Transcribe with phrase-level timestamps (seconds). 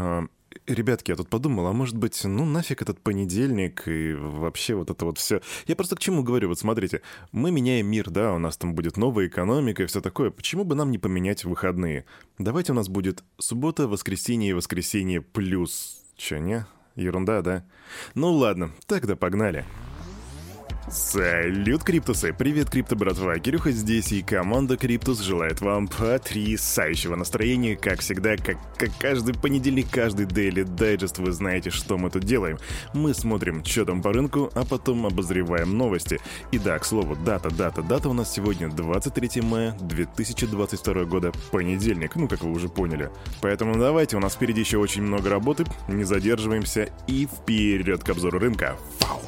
[0.00, 0.24] А,
[0.66, 5.04] Ребятки, я тут подумал, а может быть, ну нафиг этот понедельник и вообще вот это
[5.04, 5.42] вот все.
[5.66, 8.96] Я просто к чему говорю, вот смотрите, мы меняем мир, да, у нас там будет
[8.96, 10.30] новая экономика и все такое.
[10.30, 12.04] Почему бы нам не поменять выходные?
[12.38, 16.02] Давайте у нас будет суббота, воскресенье и воскресенье плюс...
[16.16, 16.66] Че, не?
[16.96, 17.64] Ерунда, да?
[18.14, 19.64] Ну ладно, тогда погнали.
[20.90, 22.32] Салют, Криптусы!
[22.32, 23.38] Привет, Крипто братва!
[23.38, 29.88] Кирюха здесь, и команда Криптус желает вам потрясающего настроения, как всегда, как, как каждый понедельник,
[29.88, 32.58] каждый Daily Digest, вы знаете, что мы тут делаем.
[32.92, 36.18] Мы смотрим, что там по рынку, а потом обозреваем новости.
[36.50, 42.16] И да, к слову, дата, дата, дата у нас сегодня 23 мая 2022 года, понедельник,
[42.16, 43.10] ну, как вы уже поняли.
[43.42, 48.40] Поэтому давайте, у нас впереди еще очень много работы, не задерживаемся и вперед к обзору
[48.40, 48.76] рынка.
[48.98, 49.20] Фау!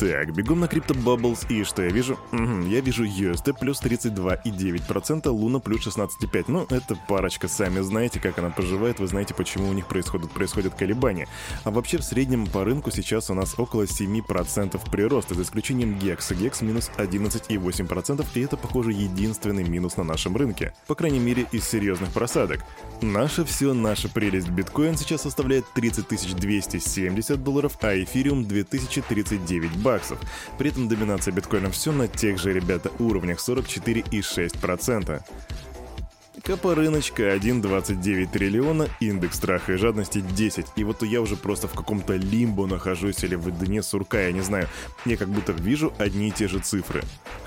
[0.00, 2.18] Так, бегом на Crypto Bubbles, и что я вижу?
[2.32, 6.44] Угу, я вижу USD плюс 32,9%, Луна плюс 16,5%.
[6.48, 10.72] Ну, это парочка, сами знаете, как она поживает, вы знаете, почему у них происходят, происходят
[10.74, 11.28] колебания.
[11.64, 16.34] А вообще, в среднем по рынку сейчас у нас около 7% прироста, за исключением GEX.
[16.34, 20.72] GEX минус 11,8%, и это, похоже, единственный минус на нашем рынке.
[20.86, 22.64] По крайней мере, из серьезных просадок.
[23.02, 30.18] Наше все, наша прелесть биткоин сейчас составляет 30 270 долларов, а эфириум 2039 баксов баксов.
[30.56, 35.22] При этом доминация биткоина все на тех же, ребята, уровнях 44,6%.
[36.44, 40.66] Капа рыночка 1,29 триллиона, индекс страха и жадности 10.
[40.76, 44.40] И вот я уже просто в каком-то лимбо нахожусь или в дне сурка, я не
[44.40, 44.68] знаю.
[45.04, 47.02] Я как будто вижу одни и те же цифры.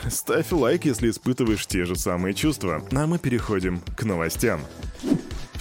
[0.10, 2.84] Ставь лайк, если испытываешь те же самые чувства.
[2.92, 4.62] А мы переходим к новостям.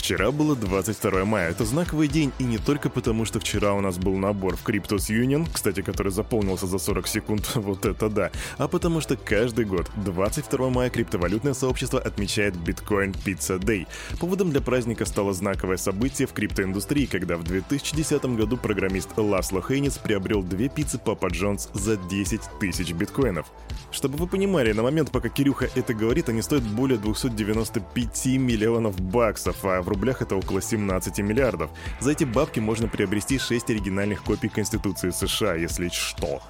[0.03, 1.51] Вчера было 22 мая.
[1.51, 5.09] Это знаковый день, и не только потому, что вчера у нас был набор в Cryptos
[5.11, 9.89] Union, кстати, который заполнился за 40 секунд, вот это да, а потому что каждый год
[9.95, 13.87] 22 мая криптовалютное сообщество отмечает Bitcoin Pizza Day.
[14.19, 19.99] Поводом для праздника стало знаковое событие в криптоиндустрии, когда в 2010 году программист Ласло Хейнис
[19.99, 23.47] приобрел две пиццы Папа Джонс за 10 тысяч биткоинов.
[23.93, 29.65] Чтобы вы понимали, на момент, пока Кирюха это говорит, они стоят более 295 миллионов баксов,
[29.65, 31.71] а в рублях это около 17 миллиардов.
[32.01, 36.43] За эти бабки можно приобрести 6 оригинальных копий Конституции США, если что.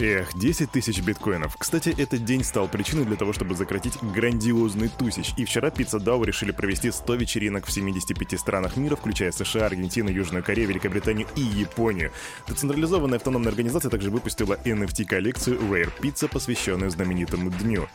[0.00, 1.56] Эх, 10 тысяч биткоинов.
[1.58, 5.34] Кстати, этот день стал причиной для того, чтобы закратить грандиозный тусич.
[5.36, 10.08] И вчера Pizza DAO решили провести 100 вечеринок в 75 странах мира, включая США, Аргентину,
[10.08, 12.12] Южную Корею, Великобританию и Японию.
[12.46, 17.88] Децентрализованная автономная организация также выпустила NFT-коллекцию Rare Pizza, посвященную знаменитому дню.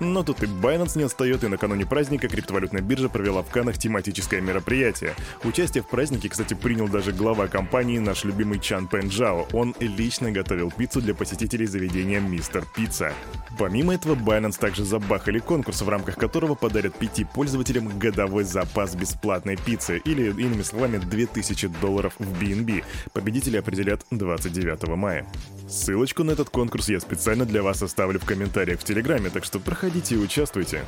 [0.00, 4.40] Но тут и Binance не отстает, и накануне праздника криптовалютная биржа провела в Канах тематическое
[4.40, 5.14] мероприятие.
[5.42, 9.46] Участие в празднике, кстати, принял даже глава компании, наш любимый Чан Пен Джао.
[9.52, 13.12] Он лично готовил пиццу для посетителей заведения Мистер Пицца.
[13.58, 19.56] Помимо этого, Binance также забахали конкурс, в рамках которого подарят пяти пользователям годовой запас бесплатной
[19.56, 22.84] пиццы, или, иными словами, 2000 долларов в BNB.
[23.14, 25.26] Победители определят 29 мая.
[25.68, 29.58] Ссылочку на этот конкурс я специально для вас оставлю в комментариях в Телеграме, так что
[29.58, 30.84] проходите и участвуйте.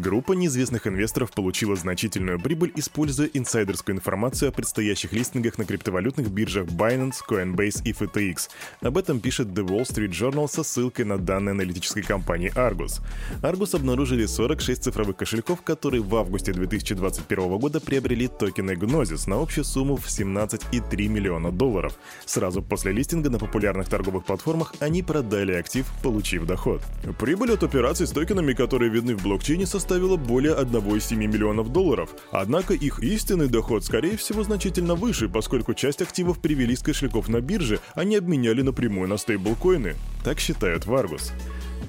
[0.00, 6.68] Группа неизвестных инвесторов получила значительную прибыль, используя инсайдерскую информацию о предстоящих листингах на криптовалютных биржах
[6.68, 8.48] Binance, Coinbase и FTX.
[8.80, 13.02] Об этом пишет The Wall Street Journal со ссылкой на данные аналитической компании Argus.
[13.42, 19.66] Argus обнаружили 46 цифровых кошельков, которые в августе 2021 года приобрели токены Gnosis на общую
[19.66, 21.92] сумму в 17,3 миллиона долларов.
[22.24, 26.80] Сразу после листинга на популярных торговых платформах они продали актив, получив доход.
[27.18, 32.10] Прибыль от операций с токенами, которые видны в блокчейне, со составила более 1,7 миллионов долларов.
[32.32, 37.40] Однако их истинный доход, скорее всего, значительно выше, поскольку часть активов привели с кошельков на
[37.40, 39.94] бирже, а не обменяли напрямую на стейблкоины.
[40.24, 41.32] Так считают в Argus.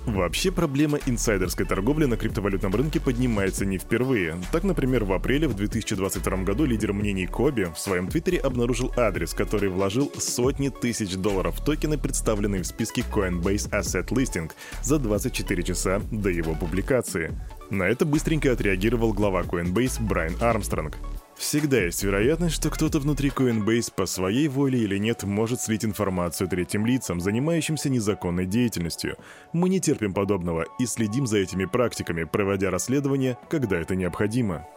[0.05, 4.41] Вообще проблема инсайдерской торговли на криптовалютном рынке поднимается не впервые.
[4.51, 9.33] Так, например, в апреле в 2022 году лидер мнений Коби в своем твиттере обнаружил адрес,
[9.33, 14.51] который вложил сотни тысяч долларов в токены, представленные в списке Coinbase Asset Listing
[14.81, 17.31] за 24 часа до его публикации.
[17.71, 20.97] На это быстренько отреагировал глава Coinbase Брайан Армстронг.
[21.37, 26.49] Всегда есть вероятность, что кто-то внутри Coinbase по своей воле или нет может слить информацию
[26.49, 29.15] третьим лицам, занимающимся незаконной деятельностью.
[29.53, 34.67] Мы не терпим подобного и следим за этими практиками, проводя расследование, когда это необходимо.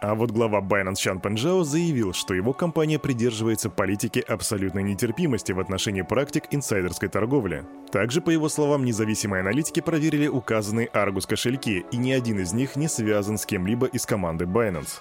[0.00, 5.60] А вот глава Binance Чан Панжао заявил, что его компания придерживается политики абсолютной нетерпимости в
[5.60, 7.64] отношении практик инсайдерской торговли.
[7.92, 12.76] Также, по его словам, независимые аналитики проверили указанные Argus кошельки, и ни один из них
[12.76, 15.00] не связан с кем-либо из команды Binance.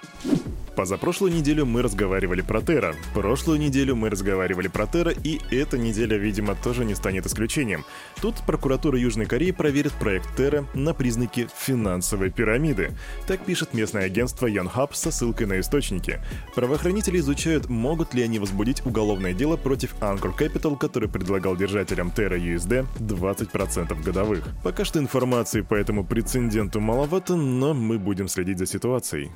[0.80, 6.16] Позапрошлую неделю мы разговаривали про Терра, прошлую неделю мы разговаривали про Терра, и эта неделя,
[6.16, 7.84] видимо, тоже не станет исключением.
[8.22, 12.94] Тут прокуратура Южной Кореи проверит проект Терра на признаки финансовой пирамиды.
[13.28, 16.22] Так пишет местное агентство Yonhap со ссылкой на источники.
[16.56, 22.40] Правоохранители изучают, могут ли они возбудить уголовное дело против Anchor Capital, который предлагал держателям Terra
[22.40, 24.48] USD 20% годовых.
[24.64, 29.30] Пока что информации по этому прецеденту маловато, но мы будем следить за ситуацией.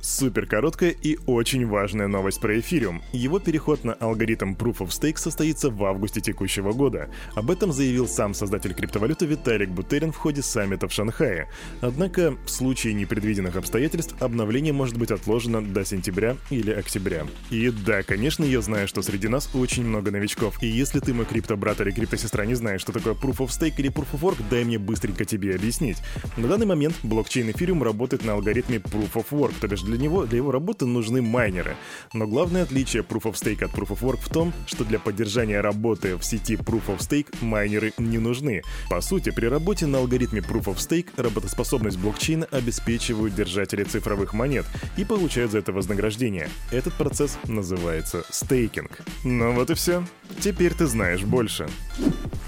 [0.00, 3.02] Супер короткая и очень важная новость про эфириум.
[3.12, 7.10] Его переход на алгоритм Proof of Stake состоится в августе текущего года.
[7.34, 11.48] Об этом заявил сам создатель криптовалюты Виталик Бутерин в ходе саммита в Шанхае.
[11.80, 17.26] Однако, в случае непредвиденных обстоятельств, обновление может быть отложено до сентября или октября.
[17.50, 20.62] И да, конечно, я знаю, что среди нас очень много новичков.
[20.62, 23.90] И если ты, мой крипто-брат или крипто-сестра, не знаешь, что такое Proof of Stake или
[23.90, 25.98] Proof of Work, дай мне быстренько тебе объяснить.
[26.36, 30.26] На данный момент блокчейн эфириум работает на алгоритме Proof of Work, то бишь для него,
[30.26, 31.76] для его работы нужны майнеры.
[32.12, 35.60] Но главное отличие Proof of Stake от Proof of Work в том, что для поддержания
[35.60, 38.62] работы в сети Proof of Stake майнеры не нужны.
[38.90, 44.66] По сути, при работе на алгоритме Proof of Stake работоспособность блокчейна обеспечивают держатели цифровых монет
[44.96, 46.48] и получают за это вознаграждение.
[46.70, 48.90] Этот процесс называется стейкинг.
[49.24, 50.04] Ну вот и все.
[50.40, 51.68] Теперь ты знаешь больше.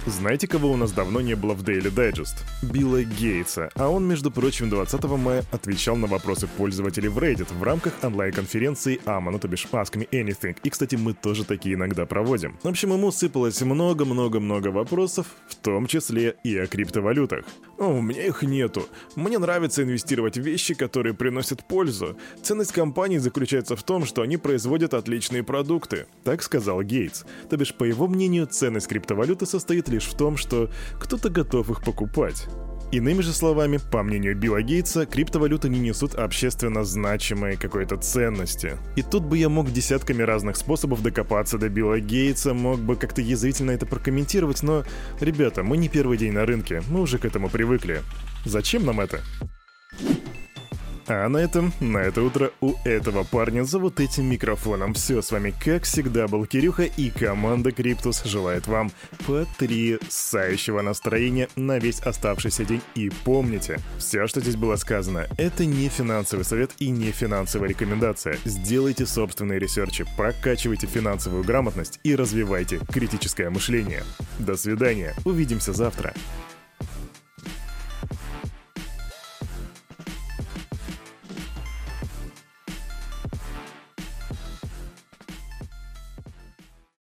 [0.07, 2.37] Знаете, кого у нас давно не было в Daily Digest?
[2.63, 7.63] Билла Гейтса, а он, между прочим, 20 мая отвечал на вопросы пользователей в Reddit в
[7.63, 10.57] рамках онлайн-конференции AMA, ну то бишь Me Anything.
[10.63, 12.59] И, кстати, мы тоже такие иногда проводим.
[12.63, 17.45] В общем, ему сыпалось много-много-много вопросов, в том числе и о криптовалютах.
[17.79, 18.89] О, у меня их нету.
[19.17, 22.17] Мне нравится инвестировать в вещи, которые приносят пользу.
[22.43, 26.07] Ценность компаний заключается в том, что они производят отличные продукты.
[26.25, 27.25] Так сказал Гейтс.
[27.51, 31.83] То бишь, по его мнению, ценность криптовалюты состоит лишь в том, что кто-то готов их
[31.83, 32.49] покупать.
[32.93, 38.79] Иными же словами, по мнению Билла Гейтса, криптовалюты не несут общественно значимой какой-то ценности.
[38.97, 43.21] И тут бы я мог десятками разных способов докопаться до Билла Гейтса, мог бы как-то
[43.21, 44.83] язвительно это прокомментировать, но,
[45.21, 48.01] ребята, мы не первый день на рынке, мы уже к этому привыкли.
[48.45, 49.21] Зачем нам это?
[51.13, 55.21] А на этом, на это утро у этого парня за вот этим микрофоном все.
[55.21, 58.93] С вами, как всегда, был Кирюха и команда Криптус желает вам
[59.27, 62.81] потрясающего настроения на весь оставшийся день.
[62.95, 68.39] И помните, все, что здесь было сказано, это не финансовый совет и не финансовая рекомендация.
[68.45, 74.05] Сделайте собственные research и, прокачивайте финансовую грамотность и развивайте критическое мышление.
[74.39, 76.15] До свидания, увидимся завтра.